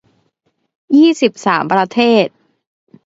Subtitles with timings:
[0.97, 2.27] ยี่สิบสาม ประเทศ